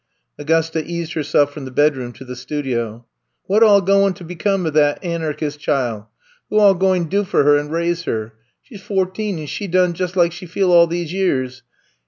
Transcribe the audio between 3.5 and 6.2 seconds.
all goin' to become o* that An'chis' chile?